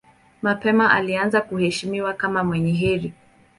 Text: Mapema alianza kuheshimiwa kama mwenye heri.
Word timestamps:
Mapema 0.41 0.91
alianza 0.91 1.41
kuheshimiwa 1.41 2.13
kama 2.13 2.43
mwenye 2.43 2.71
heri. 2.73 3.13